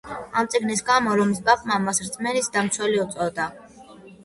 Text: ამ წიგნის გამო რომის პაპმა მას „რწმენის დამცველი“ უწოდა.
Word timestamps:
ამ 0.39 0.47
წიგნის 0.53 0.81
გამო 0.87 1.17
რომის 1.19 1.43
პაპმა 1.51 1.77
მას 1.85 2.03
„რწმენის 2.07 2.51
დამცველი“ 2.59 3.01
უწოდა. 3.07 3.49